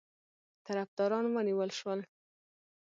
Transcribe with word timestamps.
طرفداران 0.67 1.25
ونیول 1.33 1.69
شول. 1.79 1.99